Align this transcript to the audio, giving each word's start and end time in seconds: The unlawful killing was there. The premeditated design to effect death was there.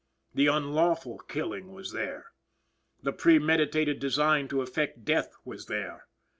The 0.33 0.47
unlawful 0.47 1.19
killing 1.19 1.73
was 1.73 1.91
there. 1.91 2.31
The 3.03 3.13
premeditated 3.13 3.99
design 3.99 4.47
to 4.47 4.63
effect 4.63 5.05
death 5.05 5.35
was 5.45 5.67
there. 5.67 6.07